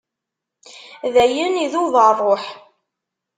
[1.13, 2.43] Dayen idub rruḥ.